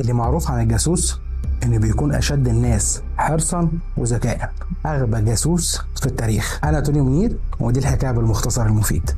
[0.00, 1.18] اللي معروف عن الجاسوس
[1.64, 4.52] انه بيكون أشد الناس حرصا وذكاء.
[4.86, 6.60] أغبى جاسوس في التاريخ.
[6.64, 9.10] أنا توني منير ودي الحكاية بالمختصر المفيد.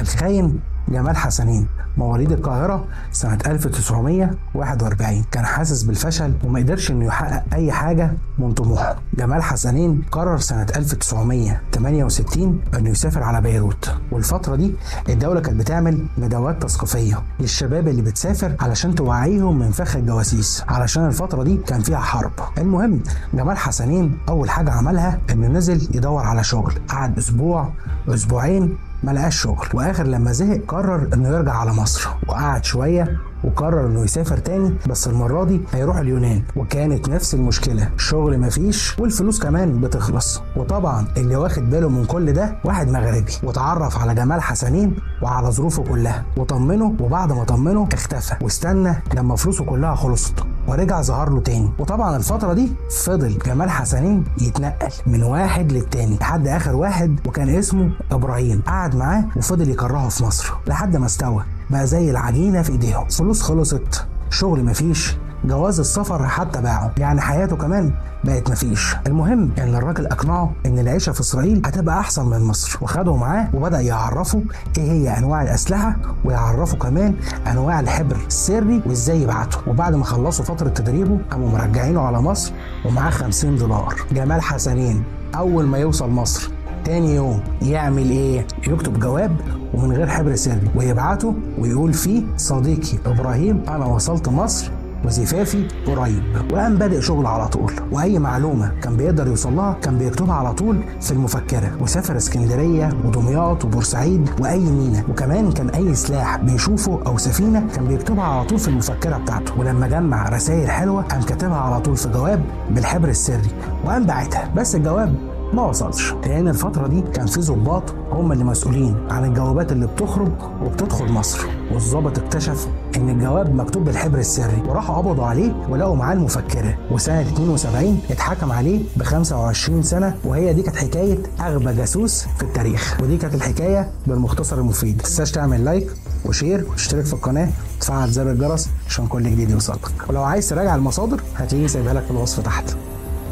[0.00, 0.60] الخاين
[0.90, 1.66] جمال حسنين
[1.96, 8.96] مواليد القاهرة سنة 1941 كان حاسس بالفشل وما قدرش إنه يحقق أي حاجة من طموحه.
[9.14, 13.94] جمال حسنين قرر سنة 1968 إنه يسافر على بيروت.
[14.12, 14.74] والفترة دي
[15.08, 21.42] الدولة كانت بتعمل ندوات تثقيفية للشباب اللي بتسافر علشان توعيهم من فخ الجواسيس علشان الفترة
[21.42, 22.32] دي كان فيها حرب.
[22.58, 23.02] المهم
[23.34, 26.74] جمال حسنين أول حاجة عملها إنه نزل يدور على شغل.
[26.88, 27.68] قعد أسبوع
[28.08, 29.66] أسبوعين ما لقاش شغل.
[29.74, 32.08] وآخر لما زهق قرر إنه يرجع على مصر.
[32.28, 36.42] وقعد شوية وقرر إنه يسافر تاني بس المرة دي هيروح اليونان.
[36.56, 37.88] وكانت نفس المشكلة.
[37.96, 40.42] شغل مفيش والفلوس كمان بتخلص.
[40.56, 43.32] وطبعا اللي واخد باله من كل ده واحد مغربي.
[43.42, 46.24] وتعرف على جمال حسنين وعلى ظروفه كلها.
[46.36, 48.34] وطمنه وبعد ما طمنه اختفى.
[48.42, 50.34] واستنى لما فلوسه كلها خلصت.
[50.70, 51.70] ورجع ظهر له تاني.
[51.78, 52.72] وطبعا الفترة دي
[53.04, 58.62] فضل جمال حسنين يتنقل من واحد للتاني لحد آخر واحد وكان اسمه إبراهيم.
[58.66, 63.08] قعد معاه وفضل يكرهه في مصر لحد ما استوى بقى زي العجينة في إيديهم.
[63.08, 66.90] فلوس خلصت شغل مفيش جواز السفر حتى باعه.
[66.98, 67.92] يعني حياته كمان
[68.24, 68.96] بقت مفيش.
[69.06, 72.78] المهم إن الراجل أقنعه إن العيشة في إسرائيل هتبقى أحسن من مصر.
[72.82, 74.42] وخده معاه وبدأ يعرفه
[74.78, 77.14] إيه هي أنواع الأسلحة ويعرفه كمان
[77.46, 79.58] أنواع الحبر السري وإزاي يبعته.
[79.66, 82.52] وبعد ما خلصوا فترة تدريبه قاموا مرجعينه على مصر
[82.86, 83.94] ومعاه 50 دولار.
[84.12, 85.04] جمال حسنين
[85.36, 86.50] أول ما يوصل مصر
[86.84, 89.36] تاني يوم يعمل إيه؟ يكتب جواب
[89.74, 94.70] ومن غير حبر سري ويبعته ويقول فيه صديقي إبراهيم أنا وصلت مصر
[95.04, 96.22] وزفافي قريب.
[96.52, 97.72] وقام بادئ شغل على طول.
[97.92, 101.70] وأي معلومة كان بيقدر يوصل لها كان بيكتبها على طول في المفكرة.
[101.80, 105.04] وسافر اسكندرية ودمياط وبورسعيد وأي مينا.
[105.08, 109.60] وكمان كان أي سلاح بيشوفه أو سفينة كان بيكتبها على طول في المفكرة بتاعته.
[109.60, 113.50] ولما جمع رسائل حلوة قام كاتبها على طول في جواب بالحبر السري.
[113.84, 115.14] وقام باعتها بس الجواب
[115.52, 116.12] ما وصلش.
[116.26, 120.32] لأن الفترة دي كان في ظباط هم اللي مسؤولين عن الجوابات اللي بتخرج
[120.64, 121.38] وبتدخل مصر.
[121.72, 126.78] والظابط اكتشف إن الجواب مكتوب بالحبر السري وراحوا قبضوا عليه ولقوا معاه المفكرة.
[126.90, 132.96] وسنة 72 اتحكم عليه ب 25 سنة وهي دي كانت حكاية أغبى جاسوس في التاريخ.
[133.02, 134.96] ودي كانت الحكاية بالمختصر المفيد.
[134.96, 135.90] ما تنساش تعمل like
[136.26, 137.48] و share واشترك في القناة.
[137.76, 139.90] وتفعل زر الجرس عشان كل جديد يوصلك.
[140.08, 142.64] ولو عايز تراجع المصادر هتلاقيني سايبها لك في الوصف تحت.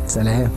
[0.07, 0.51] سلام.